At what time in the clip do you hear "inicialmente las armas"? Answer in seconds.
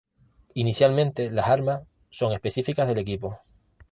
0.55-1.83